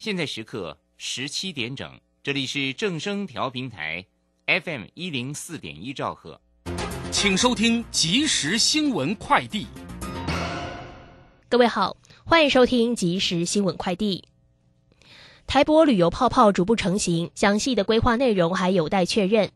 [0.00, 4.02] 现在时刻十七点整，这里是正声调频台
[4.46, 6.40] ，FM 一零四点一兆赫，
[7.12, 9.66] 请收听即时新闻快递。
[11.50, 14.24] 各位好，欢迎收听即时新闻快递。
[15.46, 19.50] 台博旅游泡泡逐步成型，详细的规划内容还有待确认。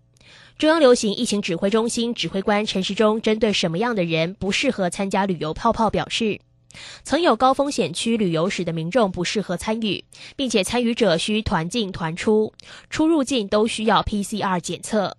[0.58, 6.42] 中央流行疫情指挥中心指挥官陈时中针对什么样的人不适合参加旅游泡泡表示。
[7.02, 10.04] 曾有高风险区旅游史的民众不适合参与，
[10.36, 12.52] 并且参与者需团进团出，
[12.90, 15.16] 出入境都需要 PCR 检测。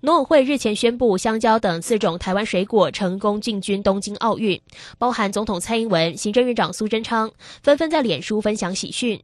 [0.00, 4.60] 农委会日前宣布，香蕉等四种台湾水果成功进军东京奥运，
[4.96, 9.20] 包含总统蔡英文、行政院长苏贞昌纷纷在脸书分享喜讯，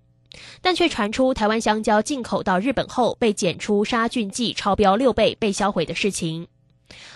[0.60, 6.48] 但却传出台湾香蕉进口到日本后被检出杀菌剂超标六倍被销毁的事情。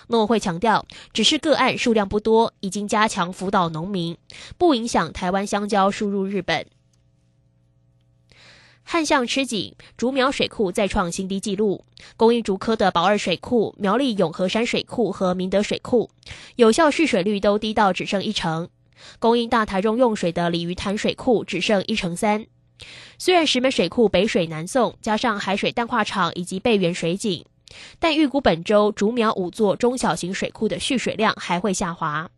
[0.09, 4.17] 农委会强调，只是个案数量不多，已经加强辅导农民，
[4.57, 6.67] 不影响台湾香蕉输入日本。
[8.83, 11.85] 旱象吃紧，竹苗水库再创新低纪录，
[12.17, 16.11] 供应竹科的宝二水库、苗栗永和山水库和明德水库，
[16.57, 18.71] 有效蓄水率都低到只剩一成。
[19.19, 22.47] 供应大台中用水的鲤鱼潭水库只剩一成三。
[23.19, 27.45] 虽然石门水库北水南送，加上海水淡化厂以及备源水井。
[27.99, 32.31] 但预估本周竹苗五座中小型水库的蓄水量还会下滑。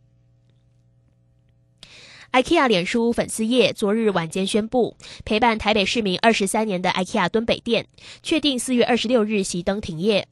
[2.33, 7.89] IKEA 脸书粉丝页昨日晚间宣布，陪伴台北市民二十三年的 IKEA 敦北店
[8.23, 10.29] 确定四月二十六日熄灯停业。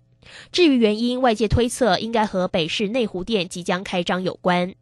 [0.52, 4.74] 至于原因，外界推测应该和北市内湖店即将开张有关。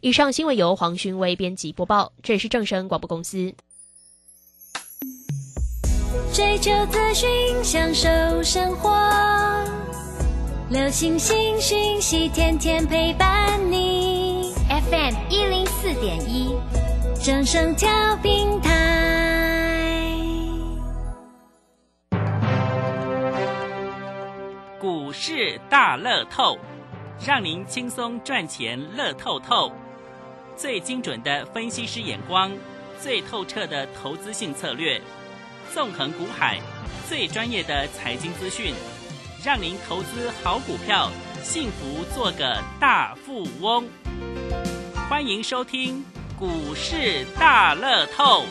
[0.00, 3.54] 以上新闻由黄勋威编辑播报，这里是正声广播公司。
[6.32, 7.28] 追求资讯，
[7.62, 8.08] 享受
[8.42, 8.90] 生活。
[10.70, 14.52] 流星星讯息，天天陪伴你。
[14.68, 16.54] FM 一零四点一，
[17.24, 17.88] 正声调
[18.22, 18.74] 平台。
[24.80, 26.56] 股市大乐透，
[27.26, 29.72] 让您轻松赚钱乐透透。
[30.54, 32.52] 最精准的分析师眼光，
[33.00, 35.00] 最透彻的投资性策略。
[35.74, 36.60] 纵横股海，
[37.08, 38.74] 最专业的财经资讯，
[39.44, 41.10] 让您投资好股票，
[41.42, 43.86] 幸福做个大富翁。
[45.08, 46.02] 欢迎收听
[46.38, 48.44] 股市大乐透。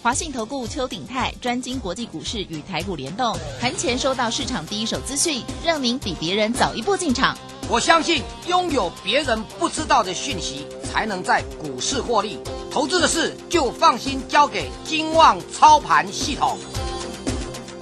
[0.00, 7.36] 华信投顾邱鼎泰专精国际股市与台股联动，盘前收到市场第一手资讯，让您比别人早一步进场。
[7.72, 12.38] 我相信拥有别人不知道的讯息，才能在股市获利。
[12.70, 16.58] 投资的事就放心交给金旺操盘系统。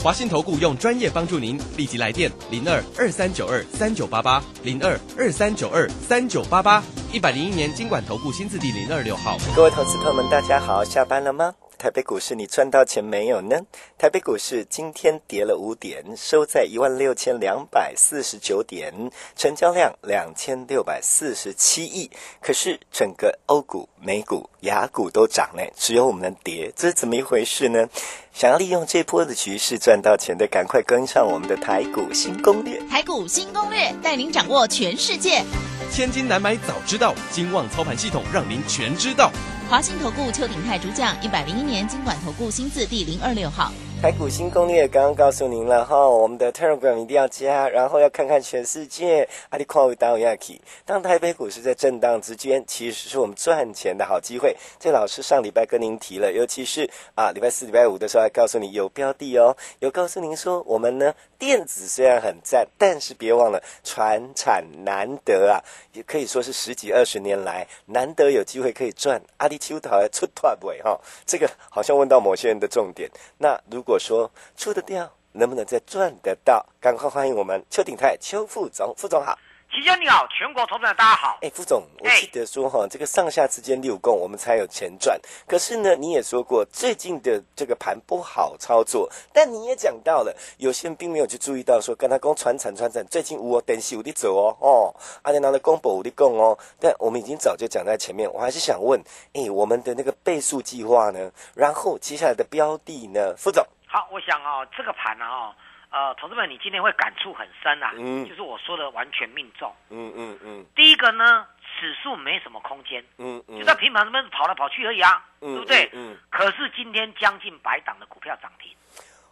[0.00, 6.80] 华信投顾用专业帮助您，立即来电零二二三九二三九八八零二二三九二三九八八
[7.12, 9.36] 一百零一年经管投顾新字第零二六号。
[9.56, 11.52] 各位投资朋友们，大家好，下班了吗？
[11.80, 13.56] 台北股市你赚到钱没有呢？
[13.96, 18.92] 台北股市今天跌了五点，收在一万六千两百四十九点，
[19.34, 22.10] 成交量两千六百四十七亿。
[22.42, 27.88] 可是整个欧股、美股、雅股都涨呢，只有我们跌，这是怎么一回事呢？
[28.34, 32.78] 想要利用这波的局势赚到钱的，赶快跟上我们的台股新攻略。
[32.90, 35.42] 台股新攻略带您掌握全世界，
[35.90, 39.32] 千金难买早知道，金旺操盘系统让您全知道。
[39.70, 43.72] 华信投顾邱鼎泰主讲，一百零一年金管投顾新字第零二六号。
[44.00, 49.28] 台股新攻略刚刚告诉您了哈，我们的 Telegram 一定要加，然后要看看全世界。
[49.50, 54.56] 阿里矿位打亚 k 当台北股市在震荡之间，其实是我们赚钱的好机会。
[54.78, 65.61] 这老师上礼拜跟您提了，尤其是啊礼拜四、礼拜五的时候，还告诉你有标的哦，有告诉您说我们呢电子虽然很赞，但是别忘了船产难得啊，
[65.93, 69.21] 也可以说是十几二十年来难得有机会可以赚。
[69.37, 73.11] 阿里秋桃出团尾哈，这个好像问到某些人的重点。
[73.37, 76.64] 那如果果说出得掉，能不能再赚得到？
[76.80, 79.36] 赶快欢迎我们邱鼎泰邱副总，副总好。
[79.72, 81.38] 齐先你好，全国投资者大家好。
[81.42, 85.20] 哎，副总，我记得说哈，这个上下之间六共，我们才有钱赚。
[85.46, 96.58] 可是呢，你也说过最近的这个盘不好操作，但你也讲到了，有些人并没有去注意到说，跟他讲传产传产，最近我等西有的走哦哦，阿连拿的公博有的供哦。
[96.81, 99.00] 但我们已经早就讲在前面，我还是想问，
[99.34, 101.31] 哎，我们的那个倍数计划呢？
[101.54, 103.36] 然后接下来的标的呢？
[103.36, 105.52] 副总，好，我想哦，这个盘呢哦。
[105.90, 110.64] 呃，同志们，你今天会感触很深啊，嗯，就是我说的完全命中，嗯嗯嗯。
[110.76, 111.44] 第一个呢，
[111.81, 115.90] 指数没什么空间，嗯嗯，就在平盘上面跑来跑去而已啊，对不对？
[115.92, 116.16] 嗯。
[116.31, 118.72] 可是今天将近百档的股票涨停，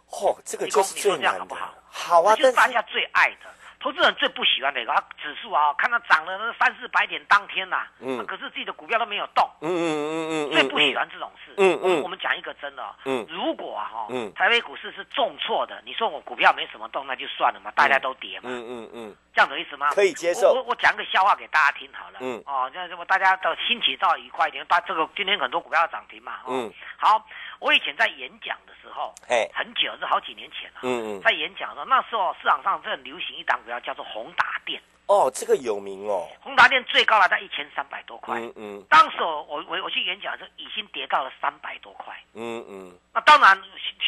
[0.09, 1.55] 嚯，这个就是最难的，
[1.89, 3.49] 好啊，就是大家最爱的。
[3.79, 19.89] 投资人最不喜欢的一个指数啊，看到涨了那三四百点当天呐，嗯，可是自己的股票都没有动，嗯嗯嗯嗯，最不喜欢这种事，嗯嗯，我们讲一个真的，嗯，如果啊哈，嗯，台北股市是重挫的，你说我股票没什么动，那就算了嘛，大家都跌嘛，嗯嗯嗯，这样子意思吗？
[19.91, 20.53] 可以接受。
[20.53, 27.25] 我我讲个笑话给大家听好了，嗯，哦，这样这么大家的心情到愉快一点，大这个今天很多股票要涨停嘛，嗯，好。
[27.59, 30.79] 我以前在演讲的时候，哎，很久是好几年前了。
[30.83, 34.81] 嗯嗯，在演讲的时候，那时候市场上正流行一档股票叫做宏达电。
[35.09, 36.29] 哦，这个有名哦。
[36.39, 38.39] 宏达电最高了在一千三百多块。
[38.39, 38.85] 嗯嗯。
[38.89, 42.15] 当时我我我去演讲的时候，已经跌到了三百多块。
[42.33, 42.95] 嗯嗯。
[43.13, 43.61] 那当然。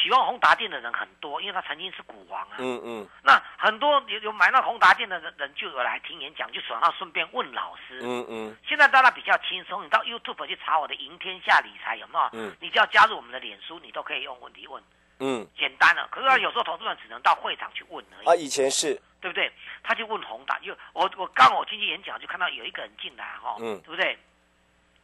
[0.04, 2.56] 喜欢宏达电的人很多，因为他曾经是股王啊。
[2.58, 3.08] 嗯嗯。
[3.24, 8.00] 那很多有有买那宏达电的人人就有来听演讲，就想要顺便问老师。
[8.02, 8.58] 嗯嗯。
[8.68, 12.30] 现在大家比较轻松，你到 YouTube 去查我的“赢天下理财”有没有？
[12.34, 12.52] 嗯。
[12.60, 14.82] 你只要加入我们的脸书，你都可以用问题问。
[15.22, 15.48] 嗯。
[15.58, 18.28] 简单了，可是有时候投资人只能到会场去问而已。
[18.28, 19.00] 啊，以前是。
[19.22, 19.50] 对不对？
[19.84, 23.56] 他就问宏达，就我我刚我进去演讲就看到有一个人进来哈。
[23.60, 23.80] 嗯。
[23.86, 24.18] 对不对？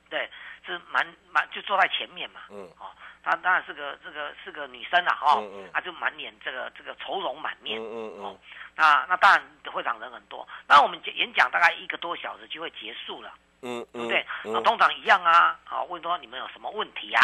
[0.09, 0.29] 对，
[0.65, 2.41] 是蛮蛮就坐在前面嘛。
[2.49, 2.67] 嗯。
[2.79, 2.91] 哦。
[3.23, 5.43] 她当然是个这个是个女生了哈，
[5.73, 8.39] 她就满脸这个这个愁容满面，嗯哦，
[8.73, 13.33] 那那当然会场人很多，那我们演讲大概一个多小时就会结束了，
[13.63, 14.25] 嗯，对不对？
[14.45, 17.19] 那通常一样啊，好问说你们有什么问题呀？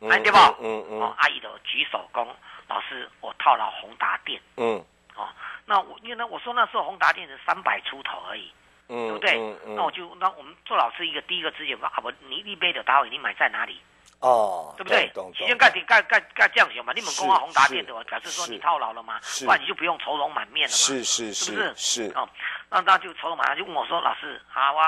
[0.00, 0.38] 哎，对不？
[0.60, 2.26] 嗯嗯，阿姨的举手工，
[2.68, 4.84] 老师我套了宏达电，嗯，
[5.16, 5.28] 哦，
[5.66, 8.52] 那我因为呢我说那时候宏达电是三百出头而已，
[8.88, 9.74] 嗯，对不对？
[9.74, 13.80] 那我就那我们做老师一个第一个直接说啊不，你一杯的大位你买在哪里？
[14.20, 15.08] 哦，对不对？
[15.32, 16.92] 期间盖底盖盖盖这样行嘛？
[16.92, 18.02] 你们公安宏达电对吧？
[18.08, 19.20] 表示说你套牢了嘛？
[19.44, 20.76] 不然你就不用愁容满面了嘛？
[20.76, 21.74] 是是是，是不是？
[21.76, 22.28] 是哦，
[22.68, 24.80] 那那就愁容满面，就问我说：“老师啊，我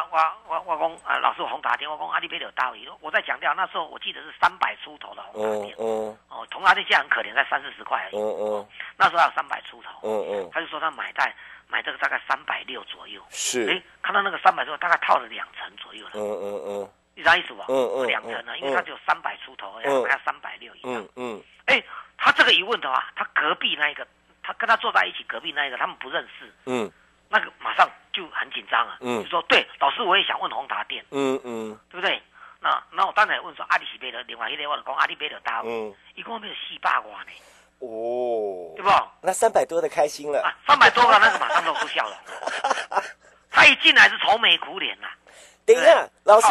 [0.49, 11.33] 我我我讲啊，老师宏达电，我公阿里贝有道理。”我在强调那时候我记得是三百出头的宏达电，哦哦，宏达电现在很可怜，在三四十块而已，哦哦，那时候要三百出头，嗯嗯，他就说他买在
[11.69, 16.91] 买这个大概三百六左右，是，哎，看到那个三百多，大概套了两成左右了，嗯嗯嗯。
[17.21, 17.67] 你啥意思吧？
[17.69, 20.95] 嗯嗯，两层呢，因为它只有三百出头，然后还有三百六以上。
[20.95, 21.83] 嗯嗯，哎，
[22.17, 24.07] 他这个一问的话，他隔壁那一个，
[24.43, 26.51] 他跟他坐在一起，隔壁那一个他们不认识。
[26.65, 26.91] 嗯，
[27.29, 28.97] 那个马上就很紧张啊。
[29.01, 31.05] 嗯，就说对，老师我也想问宏达店。
[31.11, 32.23] 嗯嗯，对不对？
[32.59, 37.33] 那那我当然问说阿里是贝的，另外一个我就讲阿里贝的大，嗯，一共没有四百万呢。
[37.81, 38.91] 哦，对不？
[39.21, 40.41] 那三百多的开心了。
[40.43, 42.17] 啊，三百多个那个马上露出笑了。
[43.53, 45.09] 他一进来是愁眉苦脸呐。
[45.67, 46.47] 等一下，老师。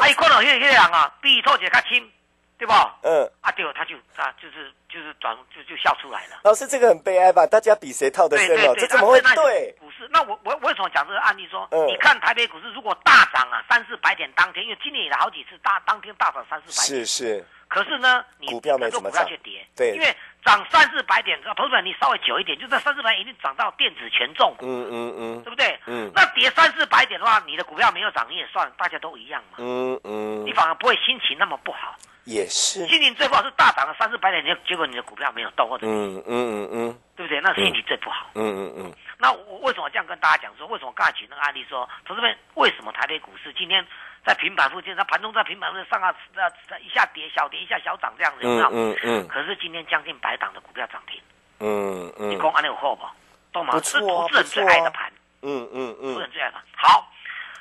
[0.00, 2.10] 他一看到那个人啊，比透姐较轻，
[2.58, 2.72] 对不？
[3.02, 6.40] 嗯，啊对，他就啊就是就是转就就笑出来了。
[6.44, 7.46] 老师，这个很悲哀吧？
[7.46, 8.74] 大家比谁套的深哦？
[8.76, 9.72] 这怎么会对？
[9.78, 11.48] 股市，那我我为什么讲这个案例？
[11.48, 17.44] 说，你看台北股市如果大涨啊，三四百点当天，因为今年以来好几次大当天大涨三四百点，是是。
[17.66, 19.26] 可是呢，你股票没怎么涨，
[19.74, 25.78] 对，因为涨三四百点，投资者你稍微久一点，就这三四百已经涨到电子权重股，嗯嗯嗯，对不对？
[25.86, 37.40] 嗯，那跌三四百点的话，你的股票没有涨你也算，大家都一样嘛，嗯嗯，你反而不会心情那么不好，也是，心情最不好是大涨了三四百点，结结果你的股票没有动或者嗯嗯嗯嗯，对不对？
[37.40, 38.94] 那心情最不好，嗯嗯嗯。
[39.16, 40.66] 那我为什么这样跟大家讲说？
[40.66, 43.84] 为什么刚才举那个案例说，同志们，为什么台北股市今天？
[44.24, 49.28] 在平板附近，它盘中在平板附近上啊，呃，一下跌小跌，一下小涨这样子，嗯嗯嗯。
[49.28, 51.20] 可是今天将近百档的股票涨停，
[51.60, 52.30] 嗯嗯。
[52.30, 53.06] 你讲安利有货不？
[53.52, 53.78] 懂吗？
[53.82, 55.12] 是投资人最爱的盘，
[55.42, 56.14] 嗯嗯嗯。
[56.14, 56.56] 投资人最爱的。
[56.74, 57.12] 好，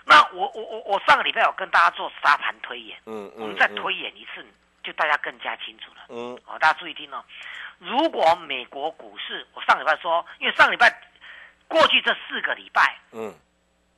[0.06, 3.42] 那我我我我上个礼拜有跟大家做沙盘推演，嗯嗯。
[3.42, 4.46] 我们再推演一次，
[4.84, 6.40] 就大家更加清楚了，嗯。
[6.46, 7.22] 好，大家注意听哦。
[7.80, 10.90] 如果美国股市，我上礼拜说，因为上礼拜
[11.68, 13.36] 过去这四个礼拜，嗯。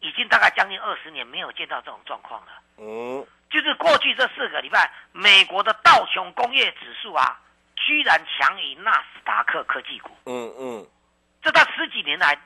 [0.02, 2.52] 已经大概将近二十年没有见到这种状况了。
[2.78, 7.40] 嗯，就是过去这四个礼拜，美国的道琼工业指数啊，
[7.76, 10.12] 居然强于纳斯达克科技股。
[10.26, 10.88] 嗯嗯，
[11.42, 12.38] 这在十几年来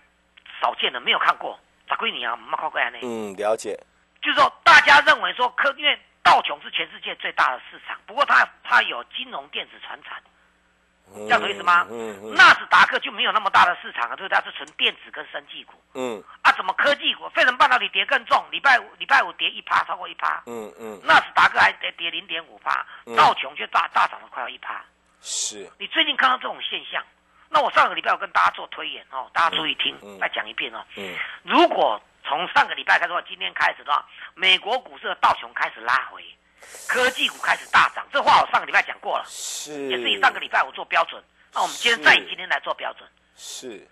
[0.62, 1.60] 少见的，没有看过。
[1.88, 2.36] 咋归你啊？
[2.36, 3.00] 没看过呢。
[3.02, 3.76] 嗯，了解。
[4.22, 10.22] 就是说，大家认为说科，因为道琼是全世界最大的市场，不过它它有金融、电子、船产。
[11.12, 12.36] 这样懂意思吗嗯？
[12.36, 14.30] 纳斯达克就没有那么大的市场啊，对？
[14.30, 15.74] 它是纯电子跟生技股。
[15.96, 16.24] 嗯。
[16.44, 17.09] 啊，怎么科技
[17.80, 17.86] 股？
[17.86, 20.44] 费城半导体跌更重，礼拜五礼拜五跌一趴，超过一趴。
[20.46, 21.00] 嗯嗯。
[21.04, 24.84] 纳斯达克还跌跌零点五趴，道琼却大大涨了快要一趴。
[25.22, 25.70] 是。
[25.78, 27.04] 你最近看到这种现象？
[27.50, 30.86] 那我上个礼拜我跟大家做推演哦，大家注意听，再讲一遍哦。
[30.96, 31.16] 嗯。
[31.44, 34.06] 如果从上个礼拜开始，今天开始的话，
[34.36, 36.24] 美国股市的道琼开始拉回。
[36.90, 41.24] 科技股开始大涨，这话我上个礼拜讲过了，是，也是以上个礼拜我做标准。
[41.54, 43.88] 那我们今天再以今天来做标准，是。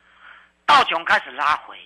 [0.66, 1.80] 道琼开始拉回，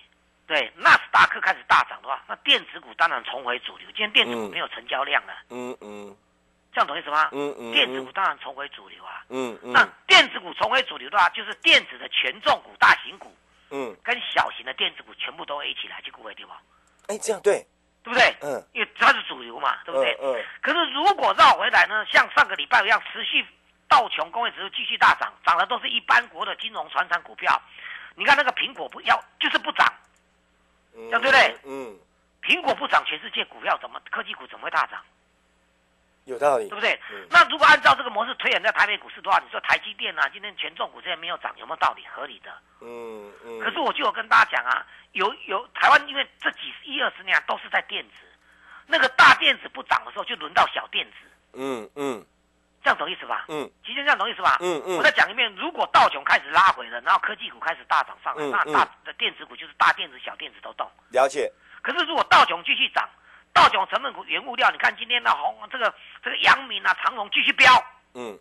[0.52, 3.86] 对，纳斯达克开始大涨的话，那电子股当然重回主流。
[3.86, 6.14] 今天电子股没有成交量了，嗯嗯，
[6.74, 7.30] 这样懂意思吗？
[7.32, 9.72] 嗯嗯，电子股当然重回主流啊，嗯嗯。
[9.72, 13.34] 那电子股重回主流的话，就是电子的权重股、大型股，
[13.70, 16.60] 嗯，跟小型的电子股全部都一起来，去股会对吧？
[17.08, 17.66] 哎，这样对，
[18.04, 18.36] 对不对？
[18.42, 20.14] 嗯，因为它是主流嘛，对不对？
[20.20, 20.44] 嗯。
[20.60, 23.42] 可是如果绕回来呢，像上个礼拜一样，持续
[23.88, 27.58] 道琼工业指数继续大涨，涨的都是一般国的金融、传产股票。
[28.14, 29.90] 你看那个苹果不要，就是不涨，
[30.94, 31.56] 这样对不对？
[31.64, 31.98] 嗯。
[32.42, 35.00] 苹果不涨，全世界股票怎么科技股怎么会大涨？
[36.24, 37.00] 有道理，对不对？
[37.30, 42.04] 那如果按照这个模式推演在台北股市的话，你说台积电啊，今天权重股这些没有涨，有没有道理？
[42.14, 42.52] 合理的。
[42.80, 43.60] 嗯嗯。
[43.60, 48.14] 可是我就有跟大家讲啊，有有台湾，因为这几一二十年都是在电子，
[48.86, 51.16] 那个大电子不涨的时候，就轮到小电子。
[51.54, 52.24] 嗯嗯。
[52.82, 53.46] 这样懂意思吧？
[53.48, 53.70] 嗯。
[53.84, 54.58] 其实这样懂意思吧？
[54.60, 54.96] 嗯嗯。
[54.96, 60.90] 我再讲一遍，如果道琼开始拉回了，然后科技股开始大涨上来，那大的电子股就是大电子、小电子都动。
[61.10, 61.50] 了解。
[61.82, 63.08] 可是如果道琼继续涨，
[63.52, 67.72] 道琼成分股、原物料，你看今天的红这个这个阳明啊、长隆继续飙，
[68.14, 68.38] 嗯，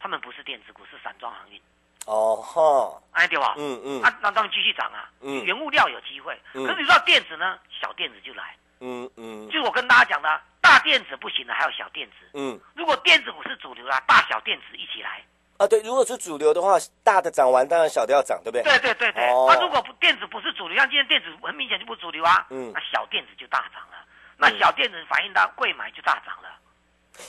[0.00, 1.60] 他们不是电子股，是散装航运。
[2.06, 3.54] 哦哈，哎对吧？
[3.56, 5.08] 嗯嗯，啊，让他们继续涨啊。
[5.22, 7.58] 嗯，原物料有机会，可是你知道电子呢？
[7.80, 8.54] 小电子就来。
[8.80, 12.16] 嗯嗯，就是我跟大家讲的，大电子不行了，还有小电子。
[12.34, 13.30] 嗯，如果电子
[13.64, 15.24] 主流啊，大小电子一起来。
[15.56, 18.62] 啊，对，如果是主流的话，大的涨完，当然小的要涨，对不对？
[18.62, 19.24] 对对对对。
[19.48, 22.46] 那如果不电子不是主流，像今天电子很明显就不主流啊。
[22.50, 23.96] 嗯，那小电子就大涨了。
[24.36, 26.50] 那小电子反映到贵买就大涨了。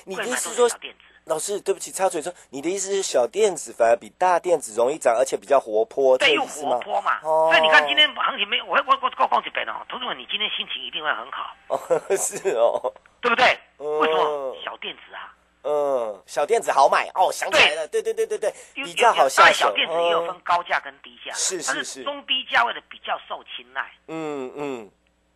[0.03, 7.19] 你的意思说，小电子老师，对不起，插嘴说，你的意思是小电子反而比大电子容易涨，而且比较活泼，对，又活泼嘛。
[7.21, 7.49] 哦。
[7.53, 11.55] 所以你看今天行情没，我我我告诉几遍哦，同志们，你今天心情一定会很好。
[11.67, 11.77] 哦，
[12.17, 13.45] 是哦，对不对？
[13.77, 15.29] 为什么小电子啊？
[15.65, 19.53] 嗯，小电子好买哦，想起来了，对对对对对，比较好下手。
[19.53, 23.91] 小电子也有分高价跟低价，是是是，中低价位的比较受青睐。
[24.07, 24.91] 嗯嗯。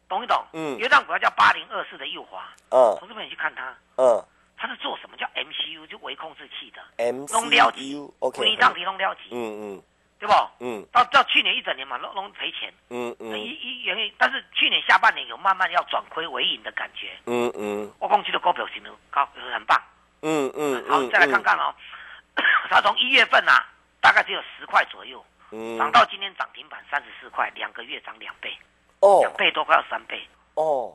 [0.07, 0.43] 懂一懂？
[0.53, 4.19] 嗯，有一档股票叫八零二四的右华，嗯，同志们你去看它，嗯，
[4.57, 5.15] 它是做什么？
[5.17, 9.83] 叫 MCU 就微控制器的，MCU，OK，微档提弄了解，嗯嗯，
[10.17, 10.33] 对不？
[10.61, 19.79] 嗯，到到去年一整年嘛，弄弄赔钱，嗯嗯，一一原因，但是去年下半年有慢慢要转亏为盈的感觉，嗯嗯，我控制的高表现都高，很棒，
[20.21, 21.73] 嗯嗯，好，再来看看哦，
[22.69, 23.63] 它从一月份呐，
[24.01, 28.55] 大概只有十块左右，嗯，涨到今天涨停板三十四块，两个月涨两倍。
[29.01, 30.93] 哦，两倍多，快要三倍哦，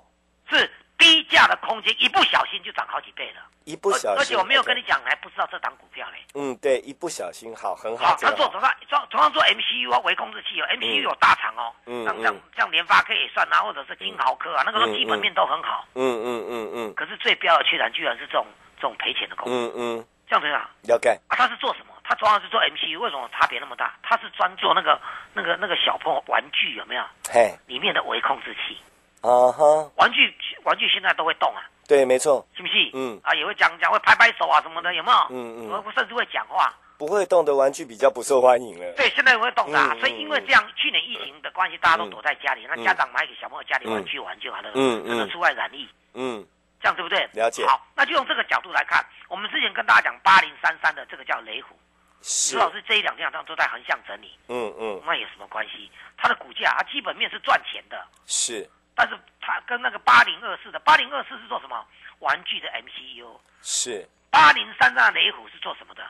[0.50, 3.40] 是低价的空间，一不小心就涨好几倍了。
[3.64, 6.19] 一不小心，而且我没有跟你讲，还不知道这档股票嘞。
[6.35, 8.09] 嗯，对，一不小心，好，很好。
[8.09, 15.87] 好，他做同样做同样做 MCU 啊，微控制器哦，MCU 有大厂哦，嗯像像像联发科也算啊，或者是金豪科啊，那个时候基本面都很好。
[15.95, 16.95] 嗯嗯嗯嗯。
[16.95, 18.47] 可是最标的居然居然是这种
[18.85, 19.50] 这种赔钱的公司。
[19.50, 20.05] 嗯嗯。
[20.29, 20.69] 这样子啊？
[20.83, 21.19] 了解。
[21.29, 21.95] 啊，他是做什么？
[22.05, 23.97] 他主要是做 MCU，为什么差别那么大？
[24.03, 25.00] 他是专做那个、
[25.33, 27.03] 那个、那个小朋友玩具有没有？
[27.33, 28.76] 嘿，里面的微控制器。
[29.23, 31.64] 啊哈，玩具玩具现在都会动啊。
[31.88, 32.47] 对，没错。
[32.55, 32.75] 是不是？
[32.93, 33.19] 嗯。
[33.25, 35.19] 啊，也会讲讲，会拍拍手啊什么的，有没有？
[35.31, 35.93] 嗯嗯。
[35.97, 36.71] 甚至会讲话。
[36.99, 38.93] 不会动的玩具比较不受欢迎了。
[38.97, 45.88] 对，现在会动的，所以因为这样，去年疫情的关系，大家都躲在家里，那家长买给小朋友家里玩具玩就好了，嗯嗯，能出外染疫。
[46.14, 46.47] 嗯。
[46.85, 47.26] 这样对不对？
[47.33, 47.64] 了解。
[47.67, 51.75] 好，那就用这个角度来看，我们之前跟大家讲八零三三的这个叫雷虎。
[52.21, 55.91] 石老师这一两天好像都在横向整理，嗯嗯，那有什么关系？
[56.19, 61.87] 它的股价，它基本面是赚钱的，是，但是它跟那个八零二四的八零二四是做什么？
[62.19, 64.07] 玩具的 MCU，是。
[64.31, 66.03] 八零三三雷虎是做什么的？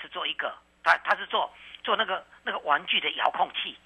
[0.00, 1.52] 是做一个，它它是做
[1.82, 3.76] 做那个那个玩具的遥控器，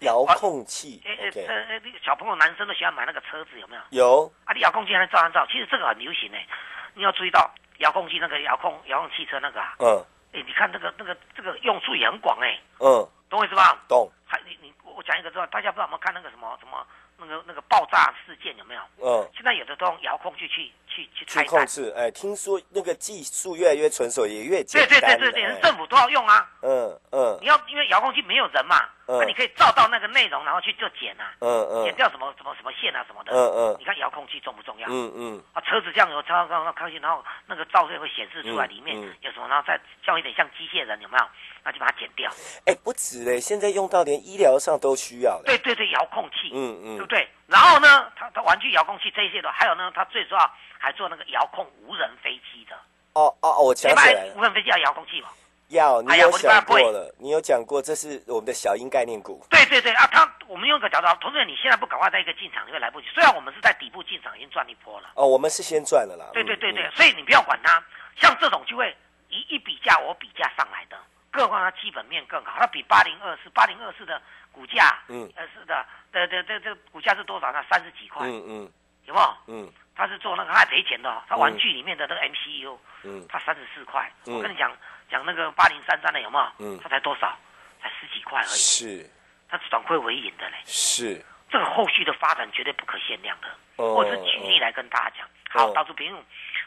[0.00, 1.02] 遥控器。
[1.04, 3.82] 哎哎呃那个小朋友男生都喜欢买那个车子，有没有？
[3.90, 4.32] 有。
[4.44, 6.46] 啊，你遥控器还能照按照，其实这个很流行诶，
[6.94, 10.04] 你要注意到遥控器那个遥控遥控汽车那个啊，嗯。
[10.32, 12.58] 哎，你看这个、那个、这个用处也很广哎。
[12.80, 13.78] 嗯，懂我意思吧？
[13.88, 14.10] 懂。
[14.26, 16.84] 还你你我讲一个之后，大家不知道有没有看那个什么什么
[17.16, 18.80] 那个那个爆炸事件有没有？
[19.00, 19.30] 嗯。
[19.32, 21.94] 现在有的都用遥控去去去去拆控制。
[21.96, 24.88] 哎，听说那个技术越来越成熟，也越简单。
[24.88, 26.50] 对对对对对，政府都要用啊。
[26.62, 27.38] 嗯嗯。
[27.40, 28.88] 你要因为遥控器没有人嘛。
[29.06, 34.88] 那你可以照到那个内容，然后去做剪啊，嗯嗯，剪掉什么什么什么线啊什么的，嗯嗯，你看遥控器重不重要？
[34.88, 41.24] 嗯嗯，啊车子这样有超高高康然后那个照片会显示出来里面有什么，然后再像一点像机械人有没有？
[41.64, 42.30] 那就把它剪掉。
[42.66, 45.40] 哎，不止嘞，现在用到连医疗上都需要。
[45.44, 47.26] 对对对，遥控器，嗯嗯，对不对？
[47.46, 52.76] 然后呢，它它玩具遥控器这些的，还有呢，它最主要还做那个遥控无人飞机的。
[53.14, 55.28] 哦哦，我想起来了，无人飞机要遥控器嘛。
[55.74, 59.44] 要你有想过了，你有讲过，这是我们的小鹰概念股。
[59.50, 63.06] 对对对啊，他我们用个角度，同志你现在不赶快在一个进场，你会来不及。
[63.14, 65.10] 虽然我们是在底部进场，已经赚一波了。
[65.14, 66.30] 哦，我们是先赚了啦。
[66.32, 67.82] 对对对对，所以你不要管它，
[68.16, 68.96] 像这种就会
[69.28, 70.96] 一一比价，我比价上来的。
[71.30, 77.60] 更何况它基本面更好，它比八零二四八零二四的股价，嗯，呃是的，对对对，这股价是多少呢？
[77.68, 78.72] 三十几块，嗯嗯，
[79.06, 79.36] 有没有？
[79.48, 84.70] 嗯，他是做那个还赔钱的，他玩具里面的那个 MCU，嗯，他三十四块，我跟你讲。
[85.10, 86.66] 讲那个八零三三的有没有？
[86.66, 87.36] 嗯，他才多少？
[87.80, 88.48] 才十几块而已。
[88.48, 89.08] 是，
[89.48, 90.56] 他是转亏为盈的嘞。
[90.64, 93.48] 是，这个后续的发展绝对不可限量的。
[93.76, 95.28] 哦，我是举例来跟大家讲。
[95.50, 96.16] 好，导主朋友，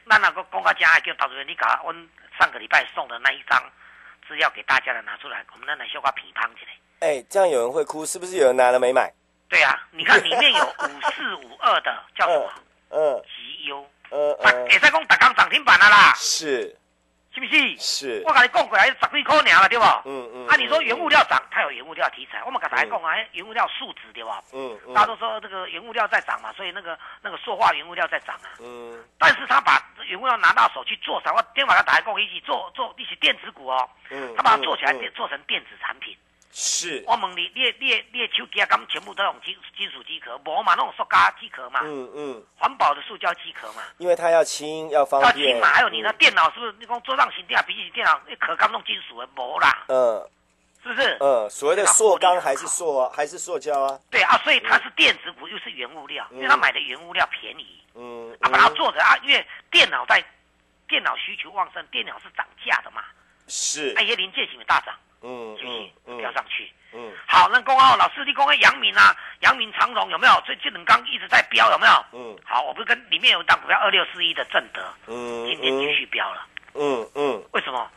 [0.06, 1.92] 那那个公告家叫导主任，你搞我
[2.40, 3.62] 上个礼拜送的那一张
[4.28, 7.08] 资料给大家的拿出来，我们那来消化乒乓起来。
[7.08, 9.12] 哎，这样有人会哭，是不是有人拿了没买？
[9.50, 12.54] 对啊，你看里面有五四五二的叫什么？
[12.90, 13.86] 嗯，绩优。
[14.10, 16.14] 呃呃，也在讲打刚涨停板了啦。
[16.16, 16.76] 是。
[17.34, 17.78] 是不是？
[17.78, 18.24] 是。
[18.26, 19.86] 我跟你讲过来十几块两了，对不？
[20.06, 20.48] 嗯嗯。
[20.48, 22.42] 啊，你说原物料涨，它有原物料题材。
[22.44, 24.42] 我们刚才讲啊，原物料数值对吧？
[24.54, 24.94] 嗯嗯。
[24.94, 28.50] 大家都说这个原物料在涨嘛，所以那个那个塑化原物料在涨啊。
[28.60, 29.04] 嗯。
[29.20, 31.32] 但是他把原物料拿到手去做啥？
[31.32, 33.88] 我今天晚上打开讲一起做做一起电子股哦。
[34.10, 34.34] 嗯。
[34.36, 36.18] 他把它做起来，做成电子产品。
[36.52, 37.04] 是。
[37.08, 41.82] 我问你，你你你手机啊，敢全部都用金金属机壳，无嘛那种塑胶机壳嘛？
[41.84, 42.44] 嗯嗯。
[42.58, 43.84] 环保的塑胶机壳嘛？
[43.98, 45.48] 因为它要轻，要方便。
[45.50, 45.68] 要轻嘛？
[45.74, 46.74] 还有你的电脑是不是？
[46.80, 49.86] 你讲桌上型电脑、笔记电脑，那壳刚弄金属的，无啦。
[49.88, 50.30] 嗯。
[50.84, 51.18] 是不是？
[51.20, 54.00] 嗯，所谓的塑钢还是塑还是塑胶啊？
[54.10, 57.84] 对啊，所以它是电子股，又是原物料，因为它买的原物料便宜。
[57.96, 58.32] 嗯。
[58.42, 60.24] 啊，把它做的啊，因为电脑在
[60.88, 63.04] 电脑需求旺盛，电脑是涨价的嘛。
[63.48, 63.92] 是。
[63.96, 64.96] 那些零件型的大涨。
[65.22, 65.66] 嗯，行
[66.06, 66.18] 不行？
[66.18, 66.72] 飙上去。
[66.94, 70.42] 嗯，好，那公告老师，你公告杨明啊，杨明长荣有没有？
[70.46, 72.06] 最近冷刚一直在飙，有没有？
[72.14, 76.48] 嗯，好，我不是跟里面有一档股票二六四一的正德，嗯，今天继续飙了。
[76.76, 77.90] 嗯嗯，为什么？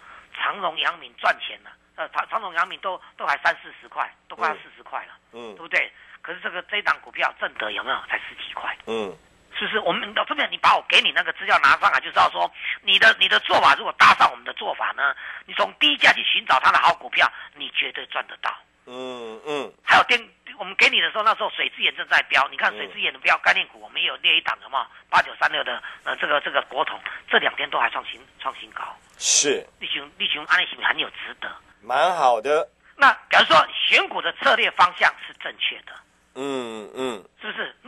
[0.43, 5.93] 长荣、杨明赚钱了，呃，长长荣、杨明都都还三四十块，都快要四十块了，嗯，对不对？
[6.23, 7.97] 可是这个这一档股票正德有没有？
[8.09, 8.77] 才十几块。
[8.87, 9.15] 嗯。
[9.61, 12.51] 是不是我们到这边，你把我给你那个资料拿上来，就知道说
[12.81, 15.15] 你的你的做法如果搭上我们的做法呢，
[15.45, 18.51] 你从低价去寻找它的好股票，你绝对赚得到。
[18.87, 19.71] 嗯嗯。
[19.85, 20.19] 还有电，
[20.59, 26.99] 我们给你的时候，那时候水资源正在飙，你看水资源的标概念股，我们也有列一档的嘛，八九三六的呃这个这个国统，
[27.31, 28.83] 这两天都还创新创新高。
[29.19, 29.63] 是。
[29.79, 31.51] 立雄立雄安利型很有值得。
[31.83, 32.67] 蛮好的。
[32.97, 35.93] 那比如说选股的策略方向是正确的。
[36.37, 37.25] 嗯嗯？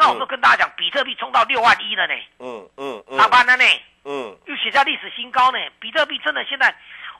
[0.03, 2.15] 那我就跟大家讲，比特币冲到六万一了呢。
[2.41, 3.65] 嗯嗯嗯，咋办了呢？
[4.05, 5.59] 嗯，又写下历史新高呢。
[5.79, 6.75] 比特币真的现在，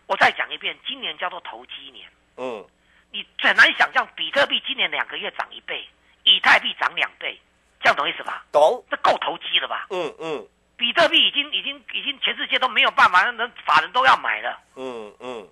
[0.09, 2.09] 我再讲一遍，今年叫做投机年。
[2.39, 2.67] 嗯，
[3.13, 5.87] 你很难想象比特币今年两个月涨一倍，
[6.25, 7.41] 以太币涨两倍，
[7.81, 8.45] 这样懂意思吧？
[8.51, 9.87] 懂，这够投机了吧？
[9.91, 10.45] 嗯嗯，
[10.77, 14.59] 比特币已经已经已经全世界都没有办法，那法人都要买了。
[14.75, 15.49] 嗯嗯，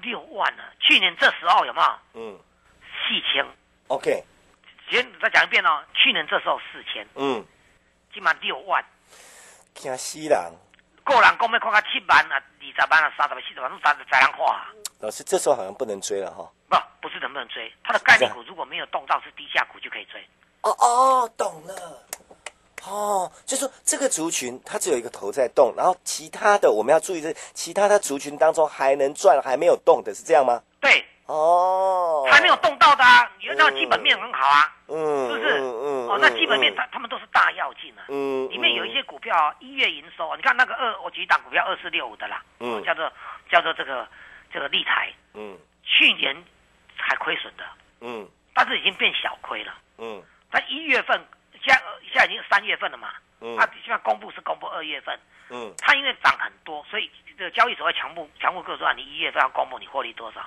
[0.00, 1.98] 六万了，去年这时候有没有？
[2.14, 2.38] 嗯，
[2.80, 3.44] 四千。
[3.88, 4.24] OK。
[4.92, 7.42] 先再讲一遍哦，去年这时候四千，嗯，
[8.12, 8.84] 今晚六万，
[9.72, 10.38] 惊死人！
[11.02, 14.66] 个人讲要看到七万啊，二十万啊，三十万、四十万，都在在人花。
[15.00, 16.46] 老师，这时候好像不能追了哈。
[16.68, 20.22] 不，不是能不能追，它的概念股如果没有动到是低价股就可以追。
[20.60, 22.06] 哦哦，懂了。
[22.84, 30.62] 哦，就说这个族群它只有一个头在动，然后其他的我们要注意是其他的族群当中还能赚还没有动的是这样吗？
[31.32, 31.38] 对。
[31.38, 35.58] 哦，还没有动到的啊，你那基本面很好啊，嗯，是不是？
[35.60, 43.10] 嗯，哦，那基本面它他们都是大要进啊，嗯，里面有一些股票啊一月营收，你看那个二，我举一档股票二四六五的啦，嗯，叫做
[43.50, 44.06] 叫做这个
[44.52, 46.36] 这个立台，嗯，去年
[46.96, 47.64] 还亏损的，
[48.00, 51.18] 嗯，但是已经变小亏了，嗯，它一月份
[51.64, 53.08] 现现在已经三月份了嘛，
[53.40, 55.18] 嗯，它现在公布是公布二月份，
[55.48, 60.42] 嗯，它因为涨很多，所以这个交易所会强迫强迫各说啊，你一月份要公布你获利多少。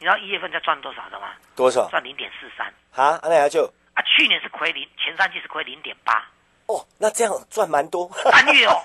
[0.00, 1.28] 你知道一月份在赚多少的吗？
[1.54, 1.86] 多少？
[1.90, 2.66] 赚零点四三。
[2.96, 6.26] 啊，那就啊，去年是亏零，前三季是亏零点八。
[6.68, 8.10] 哦，那这样赚蛮多。
[8.32, 8.80] 单月哦，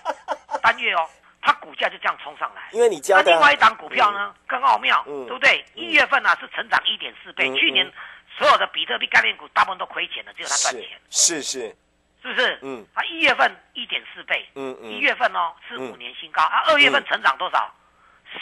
[0.62, 1.08] 单月哦，
[1.42, 2.68] 它股价就这样冲上来。
[2.74, 3.32] 因为你加的。
[3.32, 5.64] 另外一档股票呢，更奥妙，对不对？
[5.74, 7.90] 一月份呢是成长一点四倍，去年
[8.38, 11.00] 所有的比特币概念股大部分都亏钱了，只有它赚钱。
[11.10, 11.74] 是是。
[12.22, 12.60] 是不是？
[12.62, 12.86] 嗯。
[12.94, 17.74] 它一月份一点四倍，嗯嗯，一月份哦是五年新高，啊，二月份成长多少？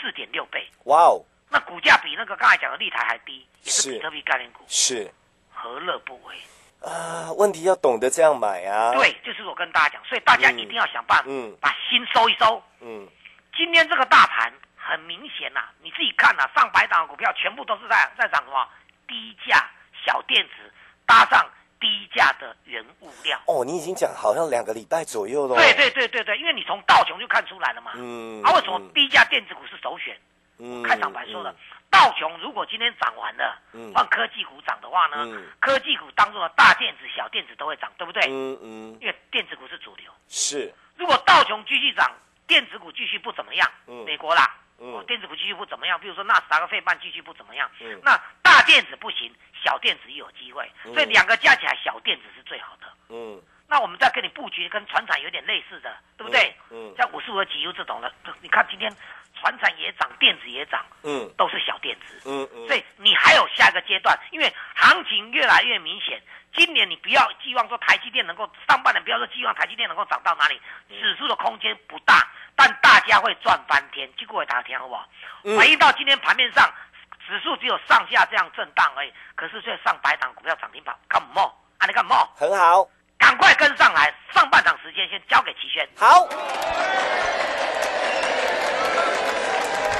[0.02, 0.68] 四点六倍。
[0.86, 1.24] 哇哦。
[1.54, 5.10] 那股价比那个刚才讲的立台还低，也是比特币概念股，是
[5.54, 6.36] 何乐不为
[6.82, 7.32] 啊？
[7.38, 8.92] 问题要懂得这样买啊！
[8.94, 12.62] 对，就是我跟大家讲，所以大家一定要想办法，嗯，把心收一收。
[12.82, 13.08] 嗯，
[13.56, 18.68] 今天这个大盘很明显呐，你自己看呐，上百档股票全部都是在在涨什么？
[19.08, 19.70] 低价
[20.04, 20.74] 小电子
[21.06, 21.46] 搭上
[21.80, 23.40] 低价的原物料。
[23.46, 25.56] 哦，你已经讲好像两个礼拜左右了。
[25.56, 27.92] 对对对对对，因为你从道琼就看出来了嘛。
[27.96, 28.42] 嗯。
[28.42, 30.18] 啊，为什么低价电子股是首选？
[30.88, 31.54] 开场白说的，
[31.90, 33.60] 道琼如果今天涨完了，
[33.94, 35.28] 换科技股涨的话呢，
[35.60, 38.22] 科技股当中的大电子、小电子都会涨，对不对？
[38.30, 38.98] 嗯嗯。
[39.02, 40.12] 因为电子股是主流。
[40.28, 40.74] 是。
[40.96, 42.10] 如果道琼继续涨，
[42.48, 43.70] 电子股继续不怎么样，
[44.06, 52.88] 美国啦，嗯，电子股继续不怎么样，比如说纳斯达克费半继续不怎么样，嗯，那大电子不行，小电子也有机会，所以两个加起来，小电子是最好的。
[53.10, 53.42] 嗯。
[53.68, 56.56] 那我们再跟你布局跟船厂有点类似的，对不对？
[56.70, 56.94] 嗯。
[56.96, 58.96] 像五十五的几 U 这种的，你看今天。
[59.44, 66.22] 船产也涨，电子也涨，嗯，都是小电子，嗯嗯，所以你还有下一个阶段，因为行情越来越明显。
[66.56, 72.26] 今年你不要寄望说台积电能够上半年不要说寄望台积电能够涨到哪里，指数的空间不大，
[72.56, 74.10] 但大家会赚翻天。
[74.18, 75.06] 结果大家听好不好？
[75.58, 76.72] 反映到今天盘面上，
[77.28, 81.52] 指数只有上下这样震荡而已，可是却上百档股票涨停板，干嘛？
[81.80, 82.30] 啊，你干嘛？
[82.38, 84.14] 很好，赶快跟上来。
[84.34, 85.86] 上半场时间先交给齐轩。
[85.98, 86.30] 好。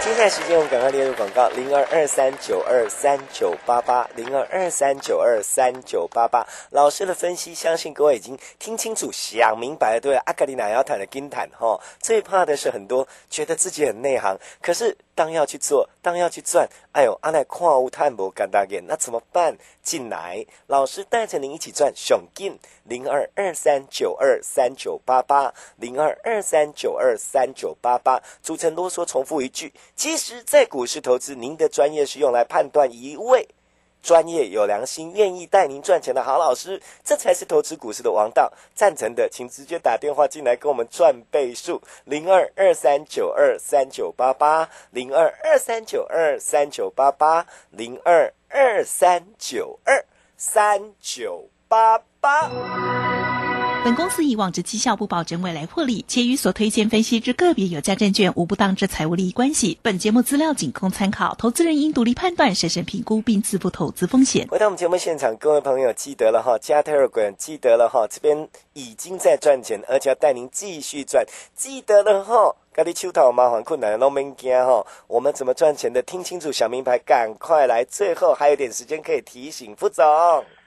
[0.04, 6.46] 接下来时间，我们赶快列入广告：零二二三九二三九八八，零二二三九二三九八八。
[6.72, 10.02] 老师的分析，相信各位已经听清楚、想明白了。
[10.02, 19.58] 对，阿卡里娜要谈的金谈哈，最怕的是很多觉得自己很内行，可是当要去做，当要去赚，哎呦，阿乃矿物探无干大眼，那怎么办？
[19.82, 28.22] 进来，老师带着您一起赚，熊进零二二三九二三九八八，零二二三九二三九八八。
[28.42, 29.74] 主持人啰嗦重复一句。
[29.96, 33.48] 其实，在股市投资，您的专业是用来判断一位
[34.04, 38.52] 专业、有良心、愿意带您赚钱的好老师，这才是投资股市的王道。
[38.76, 50.06] 赞成的，请直接打电话进来跟我们赚倍数，零二二三九二三九八八，零二二三九二三九八八，零二二三九二
[50.38, 53.03] 三九八八。
[53.84, 59.78] 本公司以往之绩效不保证未来获利，且与所推荐分析之个别有价证券无不当之财务利益关系。
[59.82, 64.48] 本节目资料仅供参考，投资人应独立判断、审慎评估并自负投资风险。
[64.48, 72.56] 回到我们节目现场，各位朋友记得了哈，加特尔管记得了哈，这边已经在赚钱，而且要带您继续赚，记得了哈。
[72.74, 76.02] 咖喱秋桃麻烦困难都没惊哈，我们怎么赚钱的？
[76.04, 77.84] 听清楚，小明牌，赶快来！
[77.84, 80.06] 最后还有点时间可以提醒副总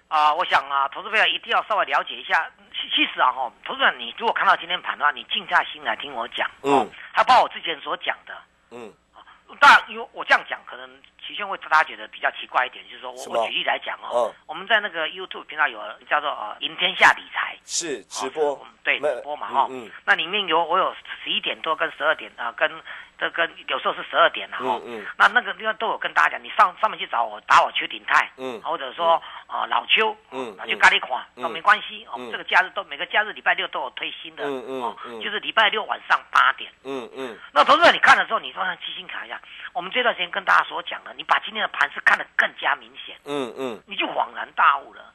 [0.09, 2.51] 啊，我想啊，投资朋友一定要稍微了解一下。
[2.73, 8.35] 其实啊，哈，投资者，你如果看到今天盘的话，你静下心来听我讲，嗯，还包括我之前所讲的，
[8.71, 9.25] 嗯，啊，
[9.59, 10.89] 当然，因为我这样讲，可能
[11.27, 19.69] 齐宣会大家觉得比较奇怪一点，就是说我我举例来讲哦，我们在那个 YouTube 频道有叫做呃赢天下理财，是直播，对，直播嘛，哈，
[20.05, 22.71] 那里面有我有十一点多跟十二点啊跟。
[23.19, 24.79] 这跟有时候是十二点了哈，
[25.17, 39.41] 那那个地方都有跟大家讲，你上上面去找我，打我邱鼎泰，嗯，或者说啊老邱，嗯，就咖喱款，都没关系，哦，这个假日都每个假日礼拜六都有推新的，嗯嗯，哦，就是礼拜六晚上八点，嗯嗯，那同志你看的时候，你说让基金卡一下，
[39.73, 45.13] 我们这段时间跟大家所讲的，你把今天的盘是看得更加明显，嗯嗯，你就恍然大悟了，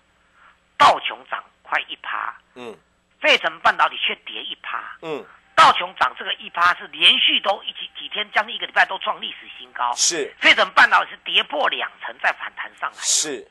[0.76, 2.76] 道琼涨快一趴，嗯，
[3.20, 5.24] 费城半导体却跌一趴，嗯。
[5.62, 9.93] 道琼涨这个一趴是连续都一几几天，将近一个礼拜都创历史新高。
[9.93, 12.97] 是，飞成半导体是跌破两成再反弹上来。
[12.97, 13.47] 是，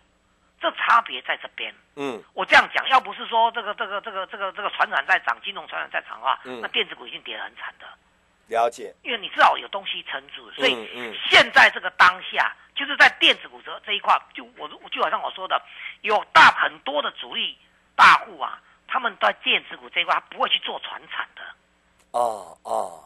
[0.60, 1.72] 这差别在这边。
[1.94, 7.86] 嗯，我这样讲，要不是说这个这个这个这个这个船长在涨，金融船长在涨的话，那电子股已经跌得很惨的。
[8.48, 8.92] 了解。
[9.04, 10.88] 因为你至少有东西撑住，所以
[11.28, 15.62] 现在这个当下就是在电子股这这一块，就我就好像我说的，
[16.00, 17.56] 有大很多的主力
[17.94, 21.42] 大户啊，他们在电子股这一块，他不会去做船产的。
[22.12, 23.04] 哦哦，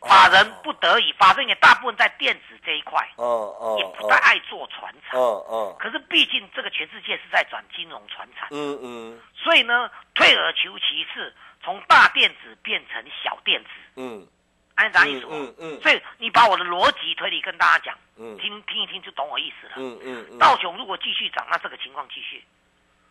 [0.00, 5.76] 法人不得已，法人也大部分在电子这一块，哦哦，也不太爱做船产，哦哦。
[5.78, 9.20] 可是毕竟这个全世界是在转金融船产，嗯嗯。
[9.36, 14.26] 所以呢，退而求其次，从大电子变成小电子，嗯，
[14.74, 15.26] 按啥意思？
[15.30, 15.80] 嗯嗯。
[15.80, 20.38] 所以你把我的逻辑推理跟大家讲，嗯，听听一听就懂我意思了，嗯嗯。
[20.38, 22.44] 道琼如果继续涨，那这个情况继续。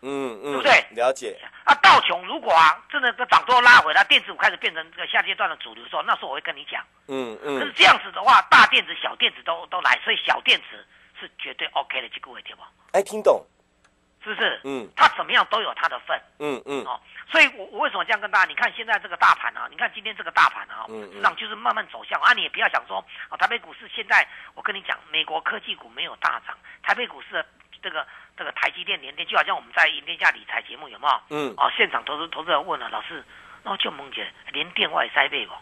[0.02, 0.86] 嗯嗯，对不对？
[0.90, 1.38] 了解。
[1.64, 6.84] 啊，道琼如果啊，真的个涨多拉回来，电子股开始变成这个下阶段的主流的时候，那时候我会跟你讲。
[7.06, 7.58] 嗯嗯。
[7.58, 10.84] 可是这样子的话，大电子、小电子都都来，所以小电子
[11.18, 12.68] 是绝对 OK 的，这个位对吧？
[12.92, 13.46] 哎，听懂，
[14.24, 14.60] 是不是？
[14.64, 14.88] 嗯。
[14.96, 16.20] 它怎么样都有它的份。
[16.40, 16.84] 嗯嗯。
[16.84, 18.48] 哦，所以我我为什么这样跟大家？
[18.48, 22.32] 你看现在这个大盘啊，你看今天这个大盘啊，嗯，市场就是慢慢走向啊。
[22.32, 27.44] 你也不要想说啊，台北股市现在我跟你讲，美国科技股没有大涨，台北股市
[27.82, 28.06] 这个。
[28.34, 31.20] 这个台积电、联电，就好像我们在银天下理财节目有没有？
[31.28, 31.54] 嗯。
[31.58, 33.22] 哦，现场投资投资人问了老师，
[33.62, 35.52] 那我就蒙姐连电外塞背不？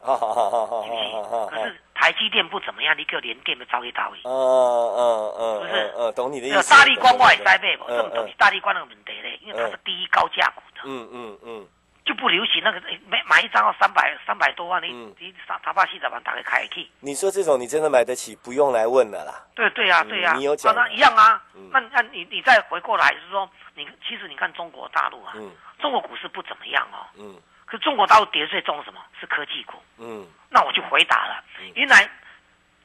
[0.00, 0.80] 好好好好好
[1.24, 4.18] 好可是台积电不怎么样，你叫连电的招一大位。
[4.24, 5.60] 嗯嗯嗯。
[5.60, 5.92] 不是？
[5.96, 6.70] 呃，懂你的意思。
[6.70, 7.84] 大力光外塞背不？
[7.88, 10.82] 这种东西大力光那个问题嘞，因为它是第一高价股的。
[10.84, 11.68] 嗯嗯嗯。
[12.04, 16.88] 就不流行那个，买买一张要三百三百多万，你你上塔巴西怎么打开开去？
[17.00, 19.46] 你说这种你真的买得起，不用来问了啦。
[19.54, 21.40] 对对啊对呀，你有讲一样啊。
[21.70, 25.34] 那那你你再回过来是说，你其实你看中国大陆啊，
[25.78, 27.06] 中国股市不怎么样哦。
[27.18, 27.36] 嗯。
[27.66, 29.00] 可中国大陆跌最重什么？
[29.20, 29.74] 是科技股。
[29.98, 30.26] 嗯。
[30.48, 32.08] 那我就回答了，原来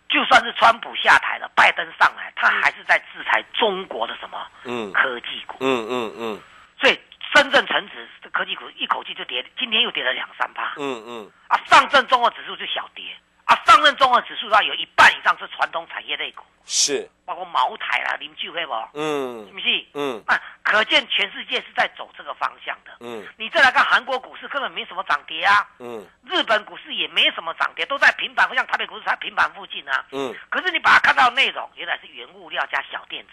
[0.10, 4.46] 就算是川普下台了，拜登上来，他还是在制裁中国的什么？
[4.66, 4.92] 嗯。
[4.92, 5.58] 科技股。
[5.62, 6.42] 嗯嗯嗯。
[6.80, 7.00] 所以。
[7.36, 10.74] 深圳成指科技股一口气就跌，今天又跌了两三趴。
[10.78, 11.32] 嗯嗯。
[11.48, 13.04] 啊，上证综合指数就小跌，
[13.44, 18.74] 啊，上证综合指数的话，有一半以上是传统产业类股，是，包括茅台啦、林聚会不？
[18.94, 19.86] 嗯是不是？
[19.94, 22.92] 嗯啊，可见全世界是在走这个方向的。
[23.02, 30.06] 嗯你再来看韩国股市，根本没什么涨跌啊，嗯日本股市也没什么涨跌，都在平盘，像台北股市在平板附近啊。
[30.12, 33.32] 嗯，可是你把它看到内容，原来是原物料加小电子，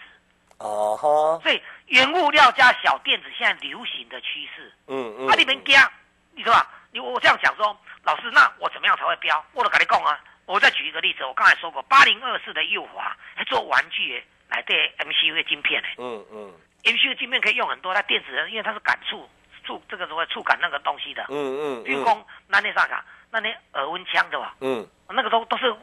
[0.63, 4.73] 哦哈，所以原物料加小电子现在流行的趋势。
[4.87, 5.91] 嗯嗯，啊，你们加，
[6.33, 6.67] 你说吧？
[6.91, 9.43] 你我这样讲说，老师，那我怎么样才会标？
[9.53, 10.19] 我都跟你讲啊。
[10.45, 15.87] 我再举一个例子，我刚才说过，八零二四的右华还做玩具的来对 MCU 的晶片呢。
[15.97, 19.29] 嗯嗯 MCU 的晶片可以用很多，它电子人，因为它是感触
[19.65, 21.25] 触这个所谓触感那个东西的。
[21.29, 25.73] 嗯嗯，比如说，那那啥卡，那那耳温枪的吧，嗯那个都都是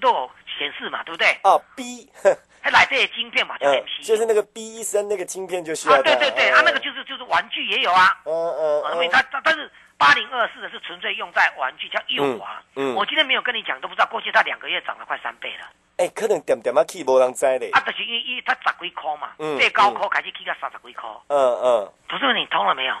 [0.00, 1.38] 都有显示嘛，对不对？
[1.42, 2.08] 哦 B，
[2.66, 4.04] 还来这些晶片嘛，叫嗯，MCU。
[4.04, 8.20] 就是那个 B 医生那个晶片就需啊，对对对，啊，那个就是就是玩具也有啊。
[8.24, 12.60] 嗯嗯啊，因为嗯它它但是八零二四的是纯粹用在玩具，叫右滑。
[12.74, 15.66] 嗯嗯我今天没有跟你讲，都不知道，过去它两个月涨了快三倍了。
[15.98, 21.08] 哎，可能点点啊起无人知嘞啊，，就是因为因为它十几块嘛，嗯最高块开始起到三十几块。
[21.28, 22.94] 嗯嗯，同志们，你通了没有？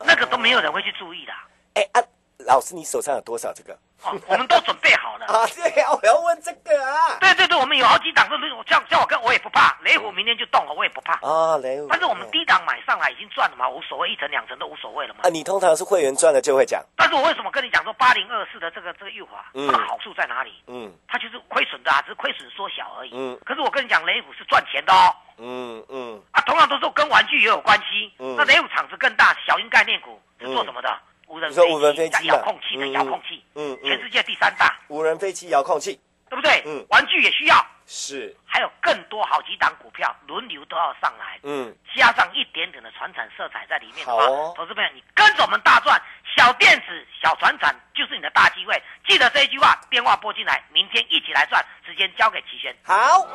[0.00, 1.32] 那个都没有人会去注意的。
[1.72, 2.04] 哎啊，
[2.44, 3.78] 老师你手上有多少这个？
[4.02, 5.26] 哦，我们都准备好了。
[5.26, 7.18] 啊，对啊，我要问这个啊。
[7.20, 11.14] 对对对，我们有好几档，都是像像我跟我也不怕，雷虎明天就动了，我也不怕。
[11.20, 15.28] 啊，雷虎，但是我们低档买上来已经赚了嘛，无所谓，一层两层都无所谓了嘛啊，。
[15.28, 20.52] 你通常是会员赚了就会讲，但是我为什么跟你讲说八零二四的这个这个玉华，嗯它的好处在哪里？
[20.66, 23.10] 嗯它就是亏损的啊，只是亏损缩小而已。
[23.12, 25.14] 嗯可是我跟你讲，雷虎是赚钱的哦。
[25.42, 28.12] 嗯嗯啊，同样都是跟玩具也有关系。
[28.18, 30.88] 嗯那雷虎厂子更大，小型概念股是做什么的？
[31.30, 36.60] 无人你说无人飞加机嘛遥控器的嗯遥控器，嗯嗯，全世界第三大，无人飞机遥控器对不对？
[36.66, 46.00] 嗯玩具也需要，是，还有更多好几档股票轮流都要上来，嗯加上一点点的船产色彩在里面的话，投资朋友你跟着我们大赚，
[46.36, 48.82] 小电子、小船产就是你的大机会。
[49.06, 51.64] 记得这一句话，电话拨进来，明天一起来赚。
[51.86, 52.74] 时间交给齐轩。
[52.84, 53.26] 好。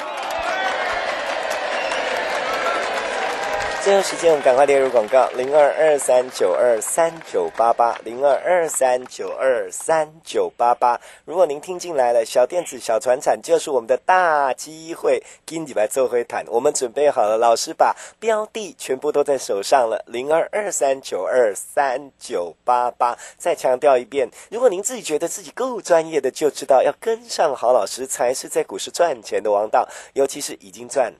[3.85, 10.99] 最后时间，我们赶快列入广告：零二二三九二三九八八，零二二三九二三九八八。
[11.23, 15.21] 如果您听进来了，小电子、小船产就是我们的大机会。
[15.45, 20.03] 今礼拜做会谈，我们准备好了，老师把标的全部都在手上了。
[20.07, 23.15] 零二二三九二三九八八。
[23.37, 29.87] 再强调一遍，如果您自己觉得自己够专业的，就知道要跟上好老师，才是在股市赚钱的王道。
[30.13, 31.13] 尤其是已经赚。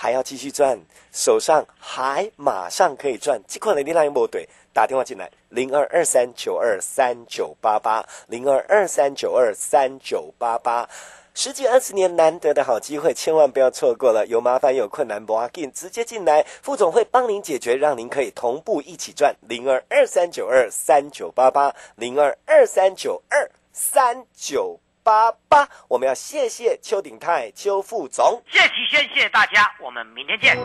[0.00, 0.80] 还要继续赚，
[1.12, 3.38] 手上还马上可以赚。
[3.46, 4.48] 这款的力量有没对？
[4.72, 10.88] 打电话进来，零二二三九二三九八八，零二二三九二三九八八。
[11.34, 14.26] 十几二十年难得的好机会，千万不要错过了。
[14.26, 19.36] 有麻烦有困难，不要紧，直接进来，副总会帮您解决，让您可以同步一起赚。
[19.42, 25.68] 零二二三九二三九八八，零二二三九二三九八八。
[25.88, 28.40] 我们要谢谢邱鼎泰邱副总。
[28.48, 30.56] 谢谢齐轩，谢谢大家，我们明天见。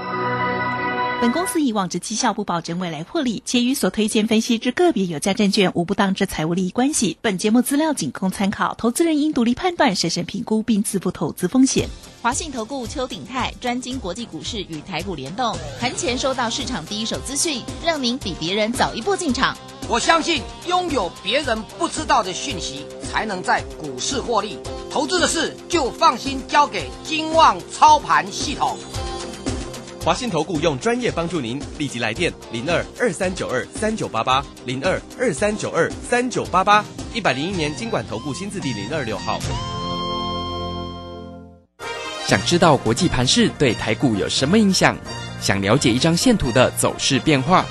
[1.19, 7.17] 本公司以往之绩效不保证未来获利，且与所推荐分析之个别有价证券无不当之财务利益关系。
[7.21, 11.89] 本节目资料仅供参考，投资人应独立判断、审慎评估并自负投资风险。
[12.21, 19.57] 华信投顾邱鼎泰专精国际股市与台股联动，盘前收到市场第一手资讯，让您比别人早一步进场。
[19.87, 24.57] 我相信拥有别人不知道的讯息，才能在股市获利。
[24.89, 28.77] 投资的事就放心交给金旺操盘系统。
[30.03, 39.39] 华信投顾用专业帮助您，立即来电零二二三九二三九八八零二二三九二三九八八，一百零一年经管投顾新字第零二六号。
[42.25, 44.97] 想知道国际盘市对台股有什么影响？
[45.39, 47.63] 想了解一张线图的走势变化？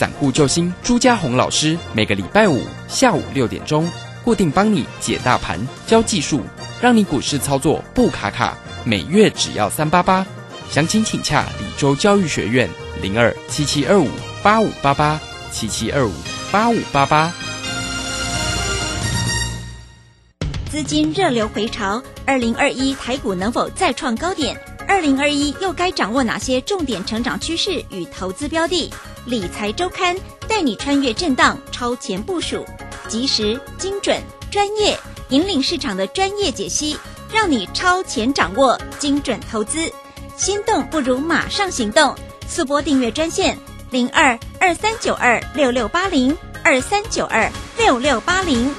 [0.00, 3.86] 散户救星朱家红老师每个礼拜五下午六点钟
[4.24, 6.40] 固定帮你解大盘、教技术，
[6.80, 8.56] 让你股市操作不卡卡。
[8.82, 10.26] 每月只要三八八，
[10.70, 12.66] 详情请洽李州教育学院
[13.02, 14.08] 零二七七二五
[14.42, 15.20] 八五八八
[15.52, 16.12] 七七二五
[16.50, 17.30] 八五八八。
[20.70, 24.58] 资金热流回潮，二零二一台股能否再创高点？
[24.88, 28.90] 二零二一又该掌握哪些重点成长趋势与投资标的？
[29.30, 30.16] 理财周刊
[30.48, 32.66] 带你穿越震荡，超前部署，
[33.06, 36.98] 及时、精准、专业，引领市场的专业解析，
[37.32, 39.88] 让你超前掌握精准投资。
[40.36, 42.12] 心动不如马上行动，
[42.48, 43.56] 速拨订阅专线
[43.92, 48.74] 零二二三九二六六八零二三九二六六八零。